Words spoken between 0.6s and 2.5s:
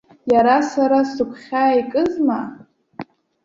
сара сыгәхьаа икызма?